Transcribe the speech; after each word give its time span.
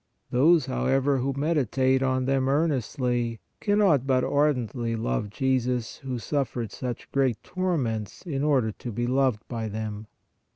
Those, 0.31 0.65
however, 0.65 1.19
who 1.19 1.31
meditate 1.37 2.01
on 2.01 2.25
them 2.25 2.49
earnestly, 2.49 3.39
cannot 3.59 4.07
but 4.07 4.23
ardently 4.23 4.95
love 4.95 5.29
Jesus 5.29 5.97
who 5.97 6.17
suffered 6.17 6.71
such 6.71 7.11
great 7.11 7.43
torments 7.43 8.23
in 8.23 8.41
order 8.43 8.71
to 8.71 8.91
be 8.91 9.05
loved 9.05 9.47
by 9.47 9.67
them. 9.67 10.07